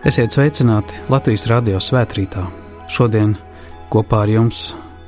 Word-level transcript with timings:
Esiet 0.00 0.32
sveicināti 0.32 0.96
Latvijas 1.12 1.42
radio 1.50 1.76
svētkrītā. 1.76 2.46
Šodien 2.88 3.34
kopā 3.92 4.22
ar 4.24 4.30
jums 4.32 4.60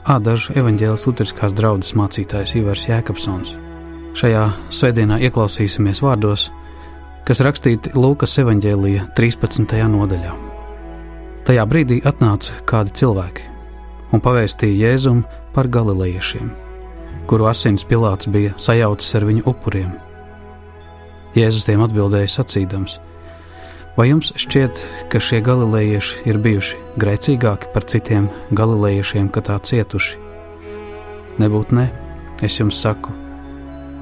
Ādažu 0.05 0.53
evaņģēlis 0.61 1.07
Lutriskās 1.09 1.55
draudzes 1.57 1.95
mācītājs 1.97 2.51
Ivars 2.61 2.83
Jēkabsons. 2.91 3.55
Šajā 4.21 4.43
svētdienā 4.69 5.17
ieklausīsimies 5.25 6.03
vārdos, 6.05 6.51
kas 7.25 7.41
rakstīti 7.41 7.95
Lūkas 7.97 8.37
evaņģēlīja 8.43 9.07
13. 9.17 9.73
nodaļā. 9.95 10.35
Tajā 11.49 11.65
brīdī 11.71 12.03
atnāca 12.05 12.59
kādi 12.69 12.93
cilvēki 13.01 13.47
un 14.13 14.21
pavēstīja 14.21 14.91
Jēzum 14.91 15.23
par 15.55 15.71
galilejiešiem, 15.73 16.51
kuru 17.33 17.49
asins 17.49 17.87
Pilārs 17.89 18.29
bija 18.29 18.53
sajaucis 18.61 19.17
ar 19.17 19.25
viņu 19.31 19.47
upuriem. 19.55 19.97
Jēzus 21.33 21.65
tiem 21.65 21.81
atbildēja 21.81 22.29
sacīdams: 22.35 22.99
Vai 23.93 24.07
jums 24.09 24.31
šķiet, 24.41 24.79
ka 25.13 25.21
šie 25.21 25.43
galilejieši 25.45 26.23
ir 26.25 26.39
bijuši 26.41 26.79
grēcīgāki 26.97 27.69
par 27.75 27.85
citiem 27.85 28.31
galilejiešiem, 28.57 29.27
ka 29.29 29.43
tā 29.45 29.59
cietuši? 29.61 30.17
Nebūt 31.37 31.75
ne, 31.77 31.91
es 32.41 32.57
jums 32.57 32.79
saku, 32.81 33.13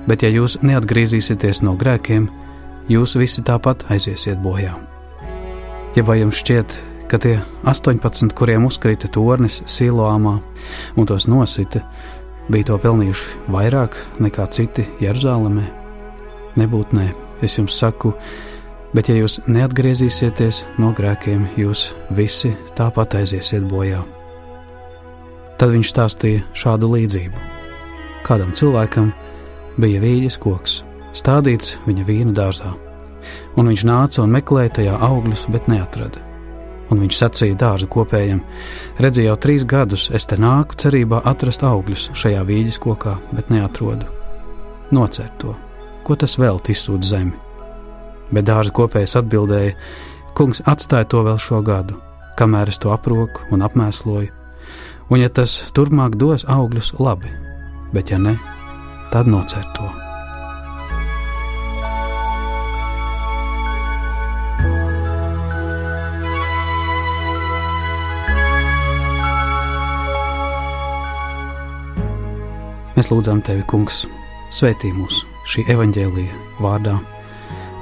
bet 0.07 0.23
ja 0.23 0.31
jūs 0.31 0.61
neatgriezīsieties 0.63 1.65
no 1.67 1.75
grēkiem, 1.81 2.29
jūs 2.87 3.17
visi 3.19 3.43
tāpat 3.43 3.83
aiziesiet 3.91 4.39
bojā. 4.45 4.77
Ja 5.99 6.05
vai 6.07 6.21
jums 6.21 6.39
šķiet, 6.39 6.77
ka 7.11 7.19
tie 7.19 7.41
18, 7.67 8.31
kuriem 8.39 8.69
uzkrita 8.69 9.11
tornis 9.11 9.59
Siloāmā 9.67 10.37
un 10.95 11.11
tos 11.11 11.27
nosita, 11.27 11.83
bija 12.47 12.69
to 12.71 12.79
pelnījuši 12.79 13.43
vairāk 13.51 13.99
nekā 14.23 14.47
citi 14.55 14.87
Jeruzalemē? 15.03 15.67
Nebūt 16.63 16.95
nē, 16.95 17.09
es 17.43 17.59
jums 17.59 17.75
saku, 17.83 18.15
Bet, 18.91 19.07
ja 19.07 19.15
jūs 19.21 19.39
neatgriezīsieties 19.47 20.65
no 20.83 20.91
grēkiem, 20.97 21.45
jūs 21.61 21.93
visi 22.17 22.51
tāpat 22.79 23.21
aiziesiet 23.21 23.63
bojā. 23.71 24.01
Tad 25.61 25.71
viņš 25.71 25.91
stāstīja 25.93 26.43
šādu 26.59 26.89
līdzību. 26.97 27.43
Kādam 28.27 28.51
cilvēkam 28.57 29.13
bija 29.81 30.01
vīļas 30.03 30.39
koks, 30.43 30.81
stādīts 31.15 31.77
viņa 31.87 32.07
vīna 32.09 32.35
dārzā, 32.35 32.73
un 33.55 33.71
viņš 33.71 33.85
nāca 33.87 34.25
un 34.25 34.35
meklēja 34.35 34.73
tajā 34.81 34.97
augļus, 35.07 35.45
bet 35.55 35.71
neatrada. 35.71 36.25
Un 36.91 36.99
viņš 37.05 37.21
sacīja 37.21 37.55
dārza 37.55 37.87
kopējam: 37.87 38.41
Redzi, 38.99 39.23
jau 39.29 39.37
trīs 39.39 39.63
gadus 39.63 40.09
es 40.11 40.27
te 40.27 40.35
nāku 40.35 40.75
cerībā 40.75 41.21
atrast 41.31 41.63
augļus 41.63 42.09
šajā 42.19 42.43
vīļas 42.49 42.81
kokā, 42.83 43.15
bet 43.31 43.55
neatrodu. 43.55 44.11
Nocērt 44.91 45.39
to, 45.39 45.55
ko 46.03 46.19
tas 46.19 46.35
vēl 46.43 46.59
izsūta 46.75 47.07
zemi 47.07 47.50
Bet 48.31 48.47
dārza 48.47 48.75
kopējs 48.75 49.17
atbildēja: 49.19 49.75
Kungs 50.39 50.63
atstāja 50.71 51.09
to 51.11 51.25
vēl 51.27 51.39
šo 51.43 51.63
gadu, 51.67 51.99
kamēr 52.39 52.71
es 52.71 52.79
to 52.79 52.93
aproku 52.95 53.43
un 53.51 53.67
apmēsloju, 53.67 54.31
un 55.11 55.25
ja 55.25 55.29
tas 55.29 55.61
turpmāk 55.75 56.15
dos 56.21 56.47
augļus, 56.49 56.95
labi, 57.03 57.33
bet 57.93 58.15
ja 58.15 58.21
ne, 58.23 58.37
tad 59.11 59.27
nocer 59.31 59.67
to. 59.75 59.91
Mēs 73.01 73.09
lūdzam 73.09 73.39
tevi, 73.41 73.63
Kungs, 73.65 74.03
svētī 74.53 74.91
mūs 74.93 75.23
šī 75.49 75.65
evaņģēlīja 75.73 76.37
vārdā 76.61 76.99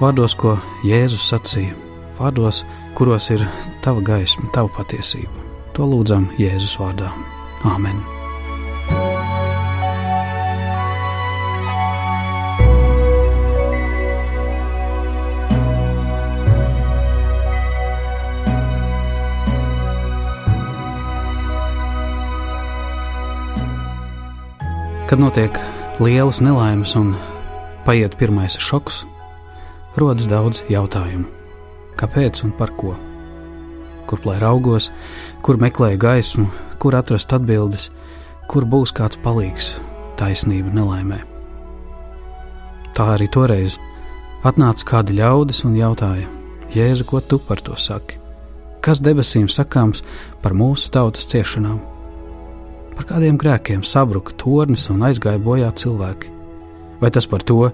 vārdos, 0.00 0.34
ko 0.38 0.56
Jēzus 0.86 1.26
sacīja, 1.32 1.75
vārdos, 2.19 2.62
kuros 2.98 3.31
ir 3.34 3.44
tava 3.84 4.03
gaisma, 4.04 4.50
tava 4.54 4.70
patiesība. 4.78 5.47
To 5.75 5.86
lūdzam 5.86 6.31
Jēzus 6.38 6.78
vārdā. 6.81 7.10
Āmen! 7.66 8.00
Kad 25.09 25.22
notiek 25.22 25.56
lielas 26.04 26.42
nelaimes 26.44 26.91
un 26.98 27.15
paiet 27.86 28.12
pirmais 28.20 28.59
šoks, 28.60 29.06
rodas 29.98 30.28
daudz 30.31 30.62
jautājumu. 30.70 31.26
Kāpēc 31.98 32.44
un 32.47 32.54
par 32.54 32.72
ko? 32.78 32.94
Kur 34.09 34.22
lai 34.25 34.38
raugos, 34.41 34.92
kur 35.42 35.59
meklēju 35.60 35.98
gaismu, 36.00 36.47
kur 36.78 36.97
atrast 36.97 37.32
atbildes, 37.34 37.88
kur 38.48 38.64
būs 38.64 38.94
kāds 38.94 39.19
palīgs 39.25 39.75
taisnība 40.19 40.72
nelaimē. 40.75 41.19
Tā 42.97 43.12
arī 43.16 43.28
toreiz 43.31 43.76
atnāca 44.47 44.86
kādi 44.92 45.19
ļaudis 45.19 45.64
un 45.69 45.76
jautāja: 45.78 46.30
Jēzu, 46.75 47.04
ko 47.06 47.20
tu 47.20 47.38
par 47.38 47.62
to 47.62 47.76
saki? 47.76 48.19
Kas 48.82 49.03
debesīm 49.03 49.48
sakāms 49.50 50.03
par 50.42 50.54
mūsu 50.54 50.91
tautas 50.94 51.26
ciešanām? 51.30 51.78
Par 52.97 53.06
kādiem 53.10 53.38
grēkiem 53.38 53.84
sabruka 53.86 54.34
tornis 54.38 54.88
un 54.91 55.04
aizgāja 55.06 55.38
bojā 55.42 55.70
cilvēki? 55.75 56.38
Vai 56.98 57.10
tas 57.14 57.28
par 57.31 57.44
to, 57.47 57.70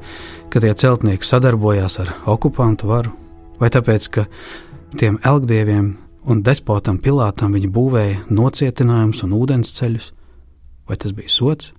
ka 0.52 0.60
tie 0.60 0.74
celtnieki 0.76 1.24
sadarbojās 1.24 1.96
ar 2.02 2.12
okupantu 2.28 2.90
varu, 2.90 3.14
vai 3.60 3.70
tāpēc, 3.72 4.08
ka 4.12 4.26
tiem 5.00 5.16
elgdieviem 5.24 5.94
un 6.28 6.42
despotam 6.44 6.98
Pilātam 7.00 7.54
viņi 7.56 7.70
būvēja 7.72 8.20
nocietinājumus 8.28 9.24
un 9.24 9.34
ūdensceļus, 9.38 10.10
vai 10.88 11.00
tas 11.00 11.16
bija 11.16 11.32
sots? 11.32 11.72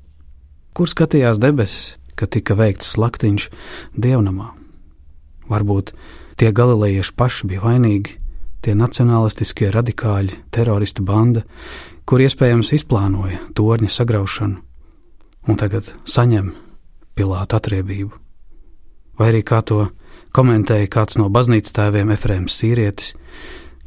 Kur 0.75 0.89
skatījās 0.91 1.39
debesis, 1.39 1.95
kad 2.17 2.33
tika 2.33 2.57
veikts 2.57 2.95
slaktiņš 2.95 3.47
dievnamā? 3.93 4.51
Varbūt 5.47 5.93
tie 6.41 6.51
galilejieši 6.51 7.13
paši 7.15 7.47
bija 7.53 7.63
vainīgi, 7.63 8.17
tie 8.65 8.73
nacionālistiskie 8.73 9.69
radikāļi, 9.69 10.41
teroristu 10.49 11.05
banda, 11.05 11.45
kur 12.09 12.25
iespējams 12.25 12.73
izplānoja 12.73 13.39
torņa 13.57 13.91
sagraušanu, 13.93 14.61
un 15.45 15.61
tagad 15.61 15.93
saņem 16.09 16.55
Pilāta 17.15 17.59
atriebību. 17.61 18.11
Vai 19.15 19.29
arī 19.31 19.41
kā 19.47 19.61
to 19.63 19.85
komentēja 20.35 20.89
kāds 20.91 21.15
no 21.19 21.29
baznīcas 21.31 21.75
tēviem, 21.75 22.11
Efrēms 22.11 22.57
Sīrietis, 22.59 23.13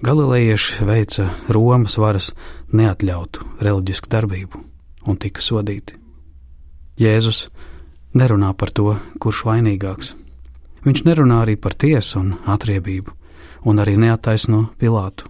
galilejieši 0.04 0.86
veica 0.88 1.28
Romas 1.52 1.98
varas 2.00 2.30
neatļautu 2.72 3.44
reliģisku 3.60 4.08
darbību 4.12 4.62
un 5.08 5.18
tika 5.20 5.44
sodīti. 5.44 5.98
Jēzus 6.98 7.48
nerunā 8.16 8.54
par 8.56 8.72
to, 8.72 8.96
kurš 9.20 9.44
vainīgāks. 9.48 10.14
Viņš 10.86 11.04
nerunā 11.04 11.42
arī 11.44 11.58
par 11.60 11.76
tiesu 11.76 12.22
un 12.22 12.32
atriebību, 12.48 13.12
un 13.68 13.82
arī 13.82 13.98
neattaisno 14.00 14.68
Pilātu. 14.80 15.28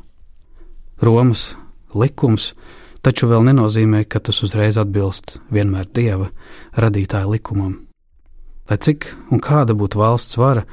Romas 1.02 1.56
likums 1.94 2.52
taču 3.02 3.28
vēl 3.30 3.46
nenozīmē, 3.50 4.04
ka 4.04 4.20
tas 4.20 4.42
uzreiz 4.46 4.78
atbilst 4.78 5.38
vienmēr 5.50 5.88
dieva 5.94 6.30
radītāja 6.76 7.28
likumam. 7.30 7.87
Lai 8.68 8.76
cik 8.76 9.06
un 9.32 9.40
kāda 9.40 9.72
būtu 9.72 10.00
valsts 10.00 10.36
vara, 10.36 10.66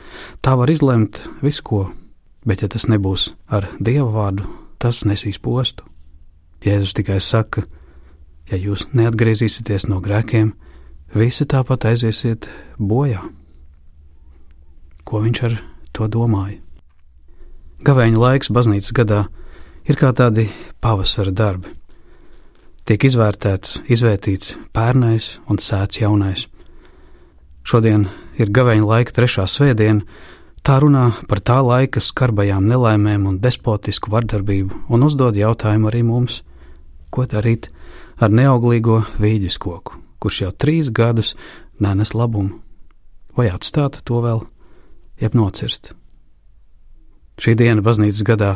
tā 0.44 0.56
var 0.60 0.72
izlemt 0.72 1.22
visu 1.44 1.64
ko, 1.64 1.82
bet 2.44 2.62
ja 2.62 2.68
tas 2.72 2.90
nebūs 2.92 3.30
ar 3.48 3.70
dievu 3.80 4.10
vārdu, 4.12 4.48
tas 4.80 5.06
nesīs 5.08 5.40
postu. 5.40 5.86
Jēzus 6.66 6.96
tikai 6.98 7.22
saka, 7.24 7.64
ja 8.52 8.60
jūs 8.60 8.88
neatgriezīsieties 8.92 9.88
no 9.88 10.02
grēkiem, 10.04 10.52
visi 11.16 11.48
tāpat 11.48 11.88
aiziesiet 11.92 12.50
bojā. 12.80 13.24
Ko 15.06 15.22
viņš 15.24 15.42
ar 15.48 15.58
to 15.96 16.10
domāja? 16.12 16.60
Gavēņa 17.86 18.20
laiks 18.20 18.50
baznīcas 18.50 18.92
gadā 18.98 19.22
ir 19.86 20.00
kā 20.00 20.10
tādi 20.18 20.48
pavasara 20.82 21.32
darbi. 21.32 21.70
Tiek 22.86 23.08
izvērtēts, 23.08 23.80
izvērtīts 23.90 24.56
pērnais 24.74 25.36
un 25.50 25.62
sēts 25.62 26.02
jaunais. 26.02 26.48
Šodien 27.66 28.06
ir 28.38 28.52
gaveņa 28.54 28.86
laika 28.86 29.16
trešā 29.18 29.48
svētdiena, 29.50 30.06
tā 30.62 30.78
runā 30.84 31.08
par 31.30 31.42
tā 31.42 31.58
laika 31.66 32.02
skarbajām 32.02 32.68
nelaimēm 32.70 33.26
un 33.26 33.40
despotisku 33.42 34.14
vardarbību, 34.14 34.86
un 34.90 35.06
uzdod 35.08 35.38
jautājumu 35.40 35.90
arī 35.90 36.04
mums, 36.06 36.44
ko 37.10 37.26
darīt 37.26 37.72
ar 38.22 38.30
neauglīgo 38.30 39.02
vīģes 39.18 39.58
koku, 39.62 39.98
kurš 40.22 40.42
jau 40.46 40.52
trīs 40.54 40.94
gadus 40.94 41.34
nenes 41.82 42.14
labumu, 42.14 42.62
vai 43.34 43.50
atstāt 43.50 44.04
to 44.06 44.22
vēl, 44.22 44.46
jeb 45.22 45.34
nocirst. 45.34 45.96
Šī 47.42 47.58
diena 47.60 47.82
baznīcas 47.84 48.24
gadā 48.24 48.56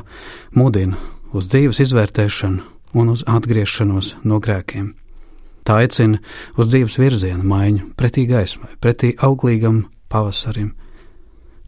mudina 0.56 1.02
uz 1.36 1.50
dzīves 1.50 1.82
izvērtēšanu 1.84 2.62
un 2.94 3.12
uz 3.12 3.26
atgriešanos 3.28 4.20
no 4.24 4.40
grēkiem. 4.40 4.94
Tā 5.70 5.76
aicina 5.84 6.18
uz 6.58 6.72
dzīves 6.72 6.96
virziena 6.98 7.46
maiņu, 7.46 7.92
pretī 7.94 8.24
gaismai, 8.26 8.72
pretī 8.82 9.12
auglīgam 9.22 9.84
pavasarim. 10.10 10.72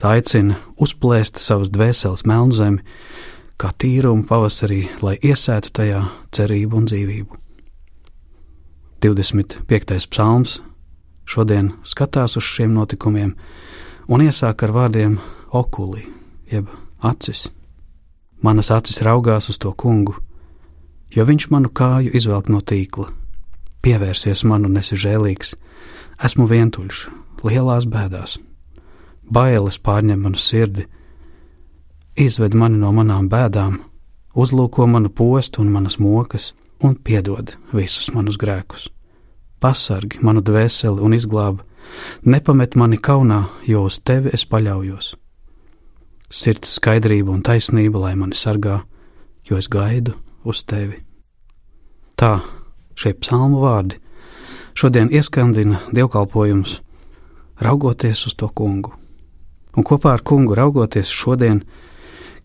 Tā 0.01 0.15
aicina 0.15 0.57
uzplēst 0.81 1.37
savas 1.37 1.69
dvēseles 1.69 2.25
melnzemi, 2.25 2.81
kā 3.61 3.69
tīrumu 3.77 4.25
pavasarī, 4.25 4.87
lai 5.05 5.19
iesētu 5.21 5.69
tajā 5.77 6.01
cerību 6.33 6.81
un 6.81 6.89
dzīvību. 6.89 7.37
25. 9.05 10.09
psalms 10.09 10.57
šodien 11.29 11.75
skatās 11.85 12.39
uz 12.41 12.49
šiem 12.49 12.73
notikumiem 12.73 13.35
un 14.09 14.25
iesāk 14.25 14.65
ar 14.65 14.73
vārdiem 14.81 15.21
okuli, 15.53 16.07
jeb 16.49 16.73
acis. 17.05 17.51
Manas 18.41 18.73
acis 18.73 19.05
raugās 19.05 19.53
uz 19.53 19.61
to 19.61 19.77
kungu, 19.77 20.17
jo 21.13 21.29
viņš 21.29 21.51
manu 21.53 21.69
kāju 21.69 22.17
izvelk 22.17 22.49
no 22.49 22.65
tīkla. 22.65 23.20
Pievērsies 23.81 24.43
man 24.45 24.67
un 24.67 24.77
esi 24.77 24.97
žēlīgs, 24.99 25.55
esmu 26.21 26.45
vientuļš, 26.49 27.05
lielās 27.47 27.87
bēdās. 27.89 28.37
Bailes 29.25 29.79
pārņem 29.81 30.21
manu 30.21 30.37
sirdi, 30.37 30.85
izved 32.13 32.53
mani 32.53 32.77
no 32.77 32.91
manām 32.93 33.29
bēdām, 33.31 33.79
uzlūko 34.37 34.85
manu 34.85 35.09
postu 35.09 35.63
un 35.63 35.71
manas 35.73 35.97
mokas, 35.97 36.51
un 36.83 36.95
piedod 36.95 37.55
visus 37.73 38.11
manus 38.13 38.37
grēkus. 38.37 38.89
Pasargi 39.61 40.21
manu 40.21 40.45
dvēseli 40.45 41.01
un 41.01 41.17
izglābi, 41.17 41.65
nepamet 42.25 42.77
mani 42.77 43.01
kaunā, 43.01 43.43
jo 43.65 43.87
uz 43.89 43.97
tevi 44.05 44.29
es 44.33 44.45
paļaujos. 44.45 45.15
Sirds 46.29 46.77
skaidrība 46.77 47.33
un 47.33 47.41
taisnība, 47.41 48.05
lai 48.05 48.15
mani 48.15 48.37
sargā, 48.37 48.83
jo 49.49 49.57
es 49.57 49.67
gaidu 49.67 50.13
uz 50.45 50.61
tevi. 50.69 51.01
Tā 52.15 52.60
šie 52.95 53.13
psalmu 53.19 53.61
vārdi 53.63 53.99
šodien 54.73 55.09
ieskandina 55.11 55.81
dievkalpojums, 55.91 56.79
raugoties 57.59 58.25
uz 58.27 58.35
to 58.35 58.49
kungu. 58.49 58.93
Un 59.77 59.87
kopā 59.87 60.15
ar 60.15 60.23
kungu 60.23 60.55
raugoties 60.55 61.11
šodien, 61.11 61.61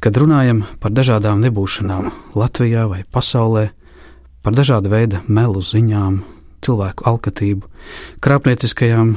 kad 0.01 0.17
runājam 0.19 0.65
par 0.81 0.95
dažādām 0.95 1.41
nebūšanām 1.43 2.11
Latvijā 2.37 2.87
vai 2.91 3.03
pasaulē, 3.11 3.71
par 4.43 4.55
dažādu 4.55 4.93
veidu 4.93 5.23
melu 5.27 5.63
ziņām, 5.63 6.21
cilvēku 6.63 7.07
alkatību, 7.07 7.67
krāpnieciskajām 8.23 9.17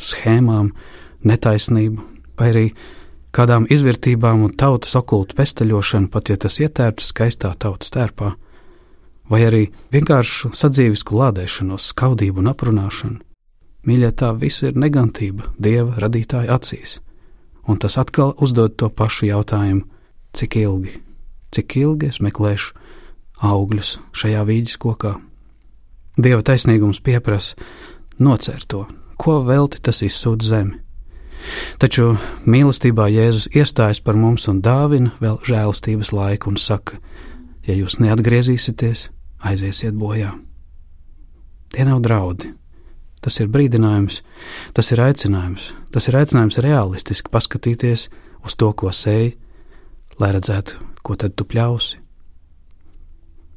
schēmām, 0.00 0.72
netaisnību, 1.24 2.04
vai 2.38 2.48
arī 2.52 2.66
kādām 3.36 3.66
izvērtībām 3.70 4.46
un 4.46 4.54
tautas 4.56 4.96
okultu 4.98 5.36
pesteļošanu, 5.38 6.08
pat 6.12 6.32
ja 6.32 6.38
tas 6.40 6.56
ietērpts 6.62 7.12
skaistā 7.12 7.52
tautas 7.60 7.92
tērpā, 7.94 8.32
vai 9.30 9.44
arī 9.46 9.62
vienkāršu 9.94 10.50
sadzīvisku 10.56 11.16
lādēšanos, 11.16 11.92
skaudību 11.94 12.42
un 12.42 12.50
aprunāšanu. 12.50 13.20
Mīļā, 13.86 14.10
tā 14.12 14.34
viss 14.36 14.64
ir 14.66 14.76
negantība 14.76 15.54
dieva 15.56 15.96
radītāja 16.02 16.52
acīs, 16.58 16.98
un 17.64 17.78
tas 17.80 17.96
atkal 18.00 18.34
uzdod 18.36 18.76
to 18.76 18.90
pašu 18.90 19.30
jautājumu: 19.30 19.86
cik 20.36 20.56
ilgi, 20.60 20.98
cik 21.54 21.76
ilgi 21.80 22.10
es 22.10 22.20
meklēšu 22.20 22.74
augļus 23.40 23.96
šajā 24.12 24.44
vīģes 24.50 24.76
kokā? 24.82 25.14
Dieva 26.20 26.44
taisnīgums 26.44 27.00
pieprasa 27.00 27.56
nocērt 28.20 28.68
to, 28.68 28.84
ko 29.16 29.40
velti 29.46 29.80
tas 29.80 30.02
izsūta 30.04 30.44
zemi. 30.44 30.76
Taču 31.80 32.18
mīlestībā 32.44 33.06
Jēzus 33.08 33.48
iestājas 33.56 34.02
par 34.04 34.18
mums 34.20 34.44
un 34.52 34.60
dāvina 34.60 35.14
vēl 35.22 35.38
žēlastības 35.48 36.12
laiku 36.12 36.52
un 36.52 36.60
saka: 36.60 36.98
Ja 37.64 37.72
jūs 37.78 37.96
neatgriezīsieties, 38.00 39.08
aiziesiet 39.40 39.94
bojā. 39.96 40.32
Tie 41.70 41.84
nav 41.86 42.00
draudi. 42.02 42.54
Tas 43.20 43.36
ir 43.36 43.50
brīdinājums, 43.52 44.22
tas 44.72 44.88
ir 44.94 45.02
aicinājums, 45.04 45.74
tas 45.92 46.08
ir 46.08 46.16
aicinājums 46.16 46.56
realistiski 46.64 47.28
paskatīties 47.28 48.06
uz 48.44 48.56
to, 48.56 48.70
ko 48.72 48.88
sēž, 48.88 49.36
lai 50.20 50.30
redzētu, 50.32 50.80
ko 51.04 51.16
tad 51.20 51.36
tu 51.36 51.44
pļausi. 51.44 52.00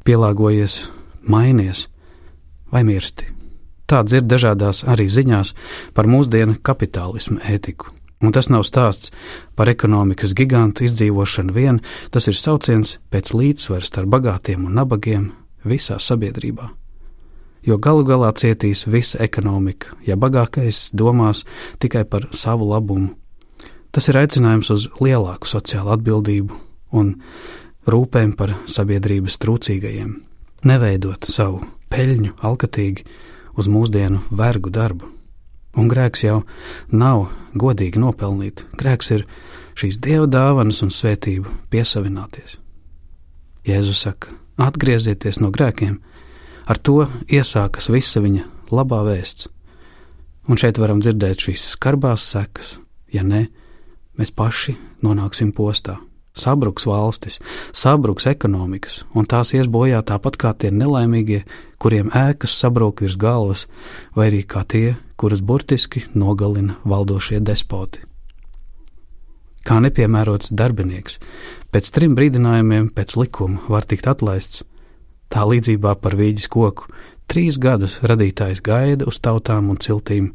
Pielāgojies, 0.03 0.81
mainies 1.23 1.87
vai 2.71 2.83
mirsti. 2.83 3.29
Tāds 3.87 4.15
ir 4.15 4.25
dažādās 4.27 4.83
arī 4.89 5.07
ziņās 5.07 5.53
par 5.95 6.07
mūsdienu 6.11 6.57
kapitālismu 6.59 7.39
ētiku. 7.47 7.91
Un 8.23 8.31
tas 8.31 8.47
nav 8.51 8.63
stāsts 8.67 9.11
par 9.55 9.67
ekonomikas 9.71 10.35
gigantu 10.35 10.85
izdzīvošanu 10.87 11.55
vien, 11.55 11.79
tas 12.11 12.27
ir 12.31 12.39
sauciens 12.39 12.97
pēc 13.11 13.33
līdzsvara 13.35 13.83
starp 13.83 14.11
bagātiem 14.15 14.63
un 14.67 14.79
nabagiem 14.79 15.31
visā 15.67 15.99
sabiedrībā. 15.99 16.69
Jo 17.63 17.77
galu 17.79 18.03
galā 18.03 18.33
cietīs 18.35 18.83
visa 18.87 19.21
ekonomika, 19.23 19.95
ja 20.03 20.17
bagātais 20.19 20.89
domās 20.91 21.45
tikai 21.79 22.03
par 22.03 22.27
savu 22.35 22.67
labumu. 22.69 23.13
Tas 23.93 24.09
ir 24.09 24.17
aicinājums 24.19 24.71
uz 24.73 24.87
lielāku 24.99 25.47
sociālu 25.47 25.93
atbildību 25.95 26.57
un 26.97 27.15
rūpēm 27.87 28.33
par 28.35 28.57
sabiedrības 28.67 29.37
trūcīgajiem. 29.39 30.17
Neveidot 30.67 31.27
savu 31.29 31.61
peļņu 31.93 32.35
alkatīgi, 32.43 33.05
uz 33.57 33.69
mūsdienu 33.69 34.23
vergu 34.31 34.71
darbu. 34.73 35.09
Un 35.77 35.89
grēks 35.89 36.25
jau 36.25 36.43
nav 36.93 37.27
godīgi 37.57 38.01
nopelnīt. 38.01 38.65
Grēks 38.77 39.11
ir 39.15 39.25
šīs 39.77 39.97
dieva 40.01 40.27
dāvanas 40.29 40.83
un 40.85 40.93
svētību 40.93 41.49
piesavināties. 41.73 42.59
Jēzus 43.65 44.03
saka: 44.05 44.33
atgriezieties 44.61 45.41
no 45.41 45.51
grēkiem, 45.53 45.99
ar 46.69 46.79
to 46.79 47.07
iesākas 47.27 47.89
visa 47.93 48.23
viņa 48.23 48.45
labā 48.73 49.03
vēsts. 49.07 49.49
Un 50.49 50.59
šeit 50.59 50.79
varam 50.81 50.99
dzirdēt 51.03 51.47
šīs 51.47 51.69
skarbās 51.75 52.25
sekas, 52.33 52.77
ja 53.13 53.23
ne, 53.23 53.47
mēs 54.19 54.33
paši 54.35 54.75
nonāksim 55.05 55.53
postā 55.55 55.99
sabruks 56.33 56.85
valstis, 56.85 57.39
sabruks 57.73 58.25
ekonomikas, 58.25 59.03
un 59.13 59.27
tās 59.29 59.53
ies 59.53 59.69
bojā 59.69 60.01
tāpat 60.05 60.37
kā 60.41 60.53
tie 60.57 60.71
nelaimīgie, 60.73 61.43
kuriem 61.77 62.09
ēkas 62.09 62.55
sabrūk 62.57 63.03
virs 63.05 63.19
galvas, 63.21 63.67
vai 64.17 64.31
arī 64.31 64.41
kā 64.41 64.65
tie, 64.65 64.95
kurus 65.15 65.43
burtiski 65.45 66.05
nogalina 66.17 66.79
valdošie 66.89 67.39
despoti. 67.39 68.01
Kā 69.63 69.79
nepiemērots 69.79 70.51
darbinieks, 70.51 71.19
pēc 71.71 71.89
trim 71.95 72.17
brīdinājumiem 72.17 72.89
pēc 72.95 73.15
likuma 73.15 73.63
var 73.71 73.87
tikt 73.87 74.09
atlaists, 74.11 74.65
tā 75.31 75.45
līdzībā 75.47 75.95
par 76.03 76.17
vīģis 76.19 76.49
koku 76.51 76.91
Trīs 77.31 77.57
gadus 77.57 77.97
radītājs 78.03 78.61
gaida 78.63 79.07
uz 79.09 79.19
tautām 79.23 79.71
un 79.71 79.79
ciltīm, 79.81 80.33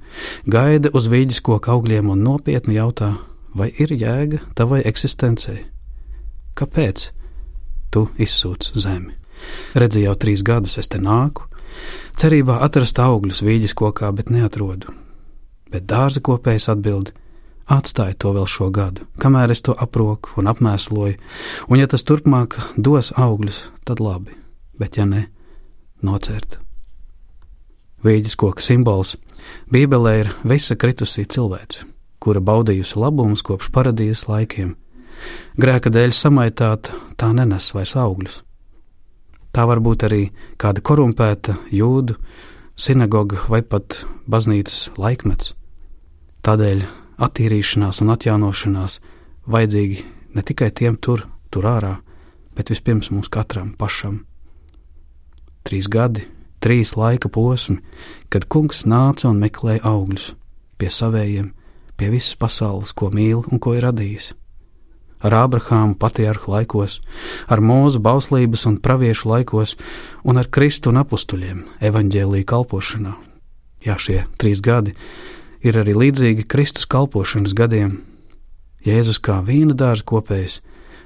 gaida 0.51 0.91
uz 0.97 1.09
vīģes 1.13 1.43
koku 1.45 1.71
augļiem 1.75 2.09
un 2.11 2.25
nopietni 2.25 2.79
jautā, 2.79 3.13
vai 3.55 3.69
ir 3.79 3.93
jēga 3.93 4.41
tavai 4.59 4.81
eksistencei. 4.89 5.67
Kāpēc 6.59 7.11
tu 7.95 8.09
izsūc 8.19 8.73
zemi? 8.75 9.15
Redzi, 9.79 10.03
jau 10.09 10.17
trīs 10.19 10.43
gadus 10.43 10.79
es 10.81 10.91
te 10.91 10.99
nāku, 10.99 11.47
cerībā 12.19 12.59
atrast 12.67 12.99
augļus 12.99 13.45
vīģes 13.47 13.77
kokā, 13.79 14.11
bet 14.17 14.33
neatrodu. 14.35 14.91
Bet 15.71 15.87
dārza 15.87 16.25
kopējs 16.25 16.71
atbild: 16.73 17.13
atstāj 17.69 18.17
to 18.23 18.33
vēl 18.37 18.49
šo 18.49 18.71
gadu, 18.75 19.07
kamēr 19.21 19.53
es 19.55 19.63
to 19.65 19.75
aproku 19.77 20.39
un 20.41 20.51
apmēsloju, 20.51 21.19
un 21.69 21.81
ja 21.81 21.87
tas 21.91 22.05
turpmāk 22.09 22.59
dos 22.77 23.13
augļus, 23.17 23.69
tad 23.85 24.01
labi, 24.01 24.35
bet 24.81 24.99
ja 25.01 25.07
ne, 25.09 25.29
nocērt. 26.03 26.59
Vīģes 28.05 28.37
koka 28.39 28.63
simbols 28.63 29.17
Bībelē 29.73 30.13
ir 30.23 30.35
visa 30.47 30.77
kritusī 30.77 31.25
cilvēce, 31.27 31.87
kura 32.23 32.41
baudījusi 32.45 33.01
labumus 33.01 33.43
kopš 33.47 33.73
paradīzes 33.75 34.29
laikiem 34.29 34.77
Grēka 35.59 35.91
dēļ 35.91 36.13
samaitāta, 36.15 36.95
tā 37.19 37.33
nenes 37.35 37.73
vairs 37.75 37.97
augļus. 37.99 38.43
Tā 39.55 39.65
var 39.67 39.81
būt 39.83 40.05
arī 40.07 40.23
kāda 40.61 40.83
korumpēta 40.85 41.57
jūdu, 41.75 42.19
sinagoga 42.79 43.41
vai 43.51 43.63
pat 43.67 44.03
baznīcas 44.31 44.93
laikmets. 45.01 45.55
Tādēļ 46.47 46.85
attīrīšanās 47.19 48.03
un 48.05 48.15
atjaunošanās 48.15 48.99
vajadzīgi 49.51 50.05
ne 50.35 50.45
tikai 50.45 50.71
tiem 50.71 50.97
tur, 50.97 51.27
tur 51.51 51.69
ārā, 51.69 51.99
bet 52.57 52.73
vispirms 52.73 53.11
mums 53.15 53.31
katram 53.33 53.75
pašam. 53.79 54.23
Trīs 55.67 55.89
gadi, 55.91 56.25
trīs 56.63 56.95
laika 56.97 57.29
posmi, 57.29 57.81
kad 58.33 58.49
kungs 58.49 58.85
nāca 58.87 59.29
un 59.31 59.41
meklēja 59.43 59.85
augļus 59.89 60.33
pie 60.79 60.91
savējiem, 60.95 61.53
pie 61.99 62.11
visas 62.15 62.39
pasaules, 62.39 62.95
ko 62.95 63.11
mīl 63.11 63.43
un 63.51 63.59
ko 63.59 63.75
ir 63.75 63.89
radījis 63.89 64.33
ar 65.19 65.35
Ābrahāmu 65.35 65.97
patriarhu 65.99 66.53
laikos, 66.53 66.99
ar 67.51 67.63
mūzu 67.63 68.01
bauslības 68.03 68.67
un 68.71 68.79
praviešu 68.83 69.31
laikos, 69.33 69.75
un 70.23 70.39
ar 70.39 70.47
Kristu 70.47 70.93
un 70.93 71.01
apstuļiem 71.03 71.65
evaņģēlīja 71.91 72.49
kalpošanā. 72.49 73.15
Jā, 73.87 73.97
šie 73.99 74.21
trīs 74.39 74.63
gadi 74.63 74.95
ir 75.65 75.79
arī 75.81 75.95
līdzīgi 75.97 76.47
Kristus 76.49 76.87
kalpošanas 76.91 77.55
gadiem. 77.57 78.01
Jēzus 78.87 79.19
kā 79.23 79.41
vīna 79.45 79.75
dārza 79.79 80.07
kopējs 80.07 80.61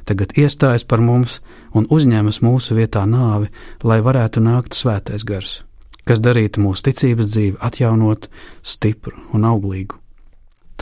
tagad 0.09 0.35
iestājas 0.39 0.85
par 0.89 1.03
mums 1.03 1.41
un 1.75 1.87
uzņemas 1.91 2.43
mūsu 2.43 2.77
vietā 2.79 3.05
nāvi, 3.09 3.51
lai 3.87 4.01
varētu 4.03 4.43
nākt 4.43 4.77
svētais 4.77 5.25
gars, 5.25 5.63
kas 6.05 6.23
darītu 6.23 6.63
mūsu 6.63 6.89
ticības 6.89 7.31
dzīvi 7.33 7.61
atjaunot, 7.61 8.29
stipru 8.63 9.15
un 9.33 9.47
auglīgu. 9.49 9.99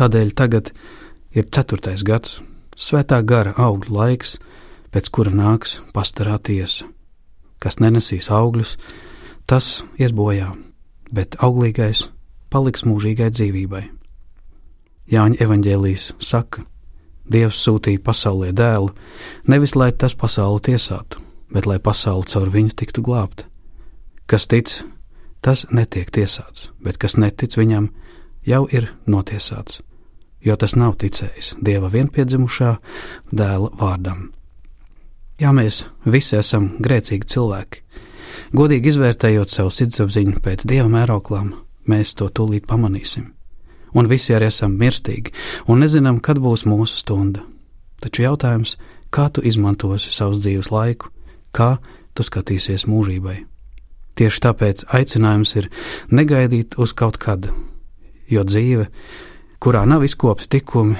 Tādēļ 0.01 0.33
tagad 0.33 0.73
ir 1.37 1.51
ceturtais 1.53 2.05
gads, 2.07 2.41
svētā 2.77 3.21
gara 3.23 3.53
augļu 3.57 3.97
laiks, 3.97 4.39
pēc 4.91 5.11
kura 5.13 5.35
nāks 5.35 5.79
pastarā 5.95 6.39
tiesa. 6.43 6.89
Kas 7.61 7.77
nenesīs 7.79 8.31
augļus, 8.33 8.79
tas 9.47 9.83
ies 10.01 10.15
bojā, 10.17 10.55
bet 11.13 11.37
auglīgais 11.45 12.09
paliks 12.51 12.85
mūžīgai 12.87 13.31
dzīvībai. 13.33 13.85
Jāņa 15.11 15.41
evaņģēlīs 15.47 16.13
saka, 16.23 16.67
Dievs 17.31 17.61
sūtīja 17.63 18.01
pasaulē 18.03 18.51
dēlu, 18.59 18.91
nevis 19.47 19.77
lai 19.79 19.93
tas 19.95 20.17
pasauli 20.19 20.65
tiesātu, 20.67 21.21
bet 21.55 21.69
lai 21.71 21.79
pasaule 21.79 22.27
caur 22.27 22.51
viņu 22.51 22.75
tiktu 22.75 23.05
glābta. 23.07 23.47
Kas 24.27 24.49
tic, 24.51 24.73
tas 25.39 25.63
netiek 25.71 26.11
tiesāts, 26.11 26.73
bet 26.83 26.99
kas 26.99 27.15
netic 27.15 27.55
viņam, 27.55 27.93
jau 28.43 28.65
ir 28.75 28.91
notiesāts, 29.07 29.79
jo 30.43 30.59
tas 30.59 30.75
nav 30.75 30.99
ticējis 30.99 31.55
Dieva 31.63 31.91
vienpiedzimušā 31.93 32.75
dēla 33.31 33.71
vārdam. 33.79 34.31
Jā, 35.41 35.55
mēs 35.57 35.85
visi 36.05 36.37
esam 36.37 36.73
grēcīgi 36.83 37.31
cilvēki. 37.31 37.85
Godīgi 38.59 38.91
izvērtējot 38.91 39.51
savu 39.55 39.71
sirdsapziņu 39.73 40.43
pēc 40.45 40.67
dieva 40.69 40.91
mēroklām, 40.93 41.55
mēs 41.91 42.15
to 42.17 42.31
tūlīt 42.31 42.71
pamanīsim 42.71 43.29
un 43.95 44.09
visi 44.09 44.35
arī 44.35 44.51
esam 44.51 44.77
mirstīgi, 44.79 45.33
un 45.69 45.83
nezinām, 45.85 46.21
kad 46.23 46.41
būs 46.43 46.67
mūsu 46.69 47.01
stunda. 47.01 47.45
Taču 48.01 48.25
jautājums, 48.25 48.77
kā 49.13 49.29
tu 49.33 49.43
izmantosi 49.45 50.13
savus 50.13 50.41
dzīves 50.43 50.71
laiku, 50.73 51.11
kā 51.53 51.79
tu 52.15 52.27
skatīsies 52.27 52.87
mūžībai. 52.91 53.41
Tieši 54.19 54.43
tāpēc 54.45 54.85
aicinājums 54.95 55.57
ir 55.57 55.71
negaidīt 56.13 56.77
uz 56.79 56.95
kaut 56.97 57.19
kad, 57.21 57.51
jo 58.29 58.45
dzīve, 58.45 58.87
kurā 59.61 59.85
nav 59.89 60.05
izkopti 60.05 60.49
tikumi, 60.59 60.97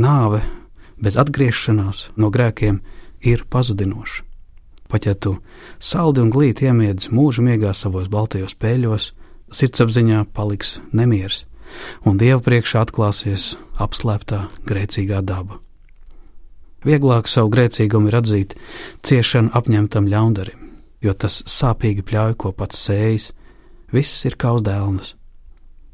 nāve, 0.00 0.42
bez 1.02 1.18
atgriešanās 1.20 2.10
no 2.16 2.30
grēkiem, 2.32 2.80
ir 3.22 3.44
pazudinoša. 3.50 4.24
Pat 4.92 5.06
ja 5.08 5.14
tu 5.16 5.38
saldi 5.80 6.20
un 6.20 6.28
glīti 6.28 6.66
iemiedz 6.68 7.08
mūža 7.08 7.40
miegā 7.44 7.70
savos 7.72 8.10
baltajos 8.12 8.52
pēļos, 8.60 9.12
sirdsapziņā 9.56 10.26
paliks 10.34 10.78
nemieris 10.92 11.44
un 12.06 12.18
Dieva 12.20 12.40
priekšā 12.44 12.84
atklāsies 12.86 13.54
apslēptā 13.80 14.46
grēcīgā 14.68 15.22
daba. 15.24 15.58
Vieglāk 16.82 17.28
savu 17.30 17.52
grēcīgumu 17.52 18.10
ir 18.10 18.18
atzīt 18.18 18.54
ciešanu 19.06 19.52
apņemtam 19.54 20.08
ļaundarim, 20.10 20.70
jo 21.02 21.14
tas 21.14 21.42
sāpīgi 21.46 22.02
pļauj, 22.06 22.36
ko 22.42 22.52
pats 22.56 22.80
sējis, 22.88 23.30
viss 23.94 24.24
ir 24.26 24.38
kā 24.38 24.54
uz 24.56 24.64
dēlnas. 24.66 25.14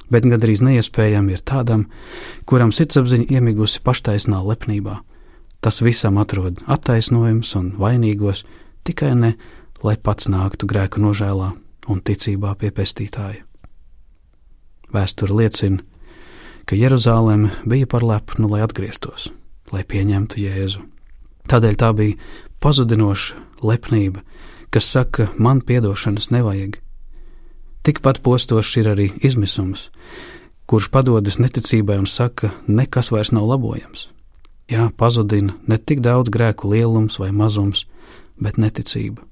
Bet 0.09 0.25
gandrīz 0.25 0.63
neiespējami 0.65 1.37
ir 1.37 1.43
tādam, 1.45 1.85
kuram 2.49 2.73
sirdsapziņa 2.73 3.29
iemigusi 3.37 3.83
paštaisnā 3.85 4.41
lepnībā. 4.41 5.03
Tas 5.61 5.83
visam 5.85 6.17
atrod 6.23 6.63
attaisnojums 6.71 7.53
un 7.59 7.75
vainīgos 7.77 8.47
tikai 8.89 9.13
ne, 9.19 9.35
lai 9.85 9.99
pats 10.01 10.31
nāktu 10.33 10.71
grēku 10.71 11.03
nožēlā 11.05 11.51
un 11.93 12.01
ticībā 12.01 12.55
pie 12.57 12.73
pestītāja. 12.73 13.48
Vēsture 14.95 15.35
liecina, 15.37 15.83
ka 16.65 16.77
Jeruzaleme 16.77 17.51
bija 17.69 17.87
par 17.87 18.05
lepnu, 18.05 18.49
lai 18.49 18.63
atgrieztos, 18.65 19.29
lai 19.73 19.85
pieņemtu 19.85 20.41
Jēzu. 20.41 20.85
Tādēļ 21.49 21.77
tā 21.81 21.93
bija 21.97 22.17
pazudinoša 22.65 23.37
lepnība, 23.65 24.25
kas 24.73 24.89
saka, 24.89 25.29
man 25.37 25.61
piedošanas 25.61 26.31
nevajag. 26.33 26.81
Tikpat 27.85 28.21
postošs 28.25 28.77
ir 28.81 28.91
arī 28.93 29.09
izmisums, 29.25 29.89
kurš 30.69 30.91
padodas 30.93 31.39
neticībai 31.41 32.01
un 32.01 32.09
saka, 32.09 32.53
nekas 32.69 33.13
vairs 33.13 33.33
nav 33.33 33.49
labojams. 33.49 34.09
Jā, 34.69 34.91
pazudina 34.97 35.57
ne 35.69 35.79
tik 35.81 36.05
daudz 36.05 36.29
grēku 36.33 36.69
lielums 36.69 37.17
vai 37.21 37.31
mazums, 37.33 37.87
bet 38.37 38.61
neticība 38.61 39.25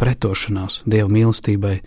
pretošanās 0.00 0.80
Dieva 0.88 1.10
mīlestībai, 1.12 1.80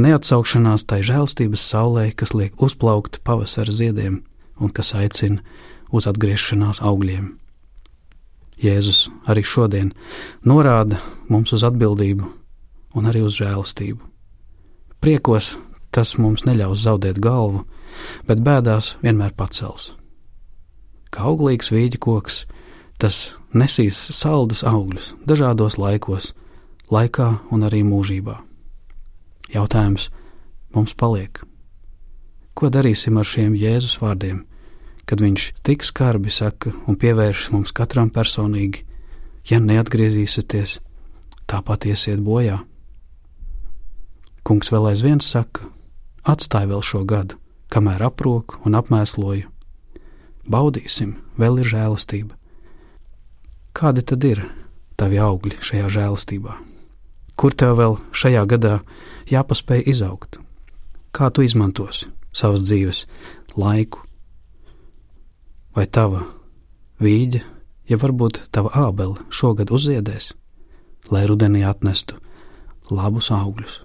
neatsaukšanās 0.00 0.86
tai 0.88 1.02
žēlstības 1.06 1.66
saulē, 1.72 2.08
kas 2.16 2.32
liek 2.34 2.56
uzplaukt 2.62 3.20
pavasara 3.26 3.72
ziediem 3.72 4.22
un 4.60 4.72
kas 4.72 4.94
aicina 4.96 5.44
uz 5.92 6.08
atgriešanās 6.10 6.80
augļiem. 6.80 7.36
Jēzus 8.60 9.06
arī 9.28 9.44
šodien 9.44 9.92
norāda 10.44 11.00
mums 11.32 11.52
uz 11.56 11.64
atbildību 11.64 12.28
un 12.96 13.08
arī 13.08 13.24
uz 13.24 13.38
žēlastību. 13.40 14.02
Priekos 15.00 15.54
tas 15.94 16.16
mums 16.20 16.44
neļaus 16.44 16.82
zaudēt 16.84 17.20
galvu, 17.22 17.64
bet 18.28 18.42
bēdās 18.44 18.94
vienmēr 19.00 19.32
pacels. 19.36 19.94
Kā 21.10 21.24
auglīgs 21.32 21.72
vīģa 21.72 21.98
koks, 22.04 22.44
tas 23.00 23.32
nesīs 23.56 23.98
saldus 24.14 24.62
augļus 24.66 25.14
dažādos 25.26 25.78
laikos, 25.80 26.30
laikā 26.90 27.28
un 27.54 27.64
arī 27.66 27.82
mūžībā. 27.86 28.40
Jautājums 29.50 30.10
mums 30.74 30.94
paliek. 30.94 31.42
Ko 32.54 32.70
darīsim 32.70 33.18
ar 33.18 33.26
šiem 33.26 33.54
Jēzus 33.58 33.98
vārdiem, 34.02 34.44
kad 35.06 35.22
viņš 35.22 35.46
tik 35.66 35.86
skarbi 35.86 36.30
saka 36.30 36.72
un 36.86 36.98
pievēršas 36.98 37.50
mums 37.54 37.72
katram 37.74 38.10
personīgi, 38.14 38.84
ja 39.50 39.58
neatgriezīsieties, 39.62 40.78
tāpat 41.50 41.88
iesiet 41.90 42.22
bojā? 42.22 42.60
Kungs 44.46 44.70
vēl 44.72 44.90
aizvien 44.92 45.20
saka, 45.22 45.66
atstāj 46.26 46.68
vēl 46.70 46.82
šo 46.86 47.04
gadu, 47.08 47.38
kamēr 47.70 48.06
aproku 48.06 48.58
un 48.66 48.78
apmēsloju. 48.78 49.50
Baudīsim, 50.50 51.14
vēl 51.38 51.62
ir 51.62 51.70
žēlastība. 51.70 52.34
Kādi 53.76 54.02
tad 54.02 54.26
ir 54.26 54.42
tavi 54.98 55.20
augļi 55.22 55.60
šajā 55.62 55.92
žēlastībā? 55.98 56.69
Kur 57.36 57.54
tev 57.54 57.78
vēl 57.80 57.98
šajā 58.12 58.44
gadā 58.50 58.78
jāpaspēj 59.30 59.84
izaugt. 59.90 60.38
Kā 61.10 61.30
tu 61.34 61.42
izmantosi 61.42 62.10
savas 62.32 62.62
dzīves 62.62 63.04
laiku, 63.58 64.02
vai 65.74 65.86
tava 65.86 66.24
vīģa, 67.02 67.42
ja 67.90 67.98
varbūt 67.98 68.44
tava 68.54 68.70
ābele 68.86 69.18
šogad 69.34 69.72
uzziedēs, 69.74 70.32
lai 71.10 71.26
rudenī 71.26 71.64
atnestu 71.66 72.20
labus 72.90 73.30
augļus. 73.34 73.80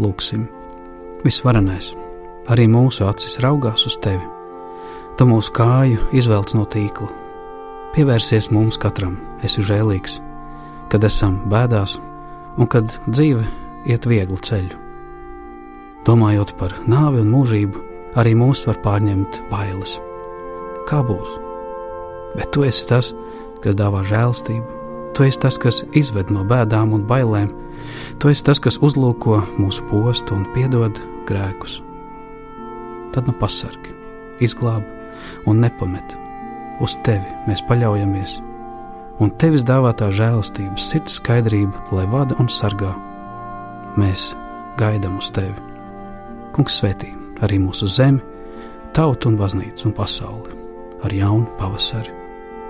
Lūksim, 0.00 0.46
visvarenais, 1.26 1.90
arī 2.48 2.64
mūsu 2.72 3.04
acis 3.04 3.36
raugās 3.44 3.84
uz 3.84 3.98
tevi. 4.00 4.24
Tu 5.18 5.26
mūsu 5.28 5.52
kāju 5.52 6.06
izvelc 6.16 6.54
no 6.56 6.64
tīkla. 6.64 7.10
Pievērsies 7.92 8.48
mums 8.54 8.78
katram, 8.80 9.18
esi 9.44 9.60
žēlīgs, 9.66 10.20
kad 10.88 11.04
esam 11.04 11.36
bēdās 11.52 11.98
un 12.56 12.70
kad 12.70 12.88
dzīve 13.10 13.44
iet 13.92 14.08
vieglu 14.08 14.40
ceļu. 14.40 14.78
Domājot 16.08 16.54
par 16.56 16.78
nāvi 16.88 17.20
un 17.20 17.32
mūžību, 17.34 17.84
arī 18.16 18.32
mūs 18.40 18.64
var 18.70 18.80
pārņemt 18.80 19.42
bailes. 19.52 19.98
Kā 20.88 21.04
būs? 21.04 21.36
Bet 22.38 22.54
tu 22.54 22.64
esi 22.64 22.88
tas, 22.88 23.12
kas 23.60 23.76
dāvā 23.76 24.00
žēlstību, 24.08 24.79
Tu 25.14 25.26
esi 25.26 25.40
tas, 25.42 25.58
kas 25.58 25.82
izved 25.96 26.30
no 26.30 26.44
bēdām 26.46 26.94
un 26.96 27.06
bailēm. 27.08 27.50
Tu 28.22 28.30
esi 28.30 28.44
tas, 28.46 28.60
kas 28.62 28.78
uzlūko 28.78 29.40
mūsu 29.58 29.84
postu 29.90 30.36
un 30.36 30.46
piedod 30.54 31.00
grēkus. 31.28 31.80
Tad 33.14 33.26
nu 33.26 33.34
pasargi, 33.40 33.94
izglāb 34.44 34.86
un 35.50 35.62
nepamet. 35.64 36.16
Uz 36.80 36.94
tevi 37.04 37.26
mēs 37.48 37.62
paļaujamies, 37.68 38.38
un 39.20 39.32
tevis 39.40 39.66
dāvātā 39.68 40.08
žēlastības 40.14 40.86
sirds 40.92 41.18
skaidrība, 41.20 41.84
lai 41.92 42.06
vada 42.08 42.38
un 42.40 42.48
sargā. 42.48 42.94
Mēs 44.00 44.30
gaidām 44.80 45.18
uz 45.20 45.32
tevi. 45.34 45.56
Kungs 46.54 46.78
svētī 46.80 47.12
arī 47.44 47.58
mūsu 47.60 47.88
zemi, 47.90 48.22
tautu 48.96 49.30
un 49.30 49.38
baznīcu 49.40 49.90
un 49.90 49.96
pasauli 49.96 50.56
ar 51.04 51.14
jaunu 51.16 51.48
pavasari. 51.58 52.14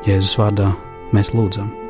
Jēzus 0.06 0.38
vārdā 0.40 0.72
mēs 1.14 1.34
lūdzam! 1.36 1.89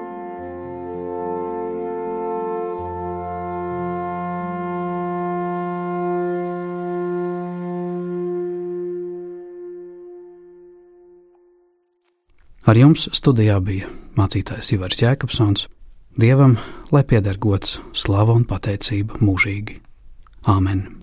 Ar 12.61 12.77
jums 12.77 13.07
studijā 13.17 13.57
bija 13.65 13.89
mācītājs 14.13 14.75
Ivars 14.75 15.01
Jēkabsons. 15.01 15.65
Dievam, 16.21 16.59
lai 16.93 17.01
pieder 17.07 17.39
gods, 17.41 17.79
slava 17.97 18.35
un 18.37 18.45
pateicība 18.45 19.17
mūžīgi. 19.23 19.79
Āmen! 20.45 21.00